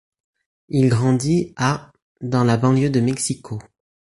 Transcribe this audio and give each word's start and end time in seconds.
Il 0.69 0.89
grandit 0.89 1.53
à 1.57 1.91
dans 2.21 2.43
la 2.43 2.57
banlieue 2.57 2.89
de 2.89 3.01
Mexico. 3.01 3.59